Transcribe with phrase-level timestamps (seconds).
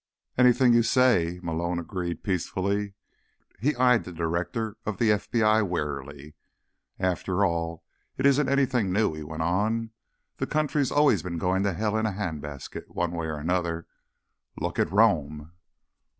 [0.35, 2.95] "Anything you say," Malone agreed peacefully.
[3.59, 6.33] He eyed the Director of the FBI warily.
[6.97, 7.83] "After all,
[8.17, 9.91] it isn't anything new," he went on.
[10.37, 13.85] "The country's always been going to hell in a handbasket, one way or another.
[14.59, 15.51] Look at Rome."